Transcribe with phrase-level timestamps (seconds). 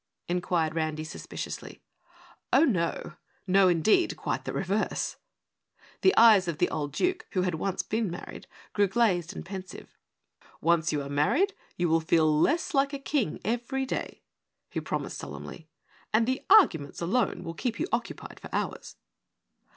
[0.27, 1.79] inquired Randy suspiciously.
[2.51, 3.17] "Oh, no.
[3.45, 5.17] No, indeed, quite the reverse."
[6.01, 9.95] The eyes of the old Duke, who had once been married, grew glazed and pensive.
[10.59, 14.23] "Once you are married, you will feel less like a King every day,"
[14.71, 15.67] he promised solemnly.
[16.11, 18.95] "And the arguments alone will keep you occupied for hours."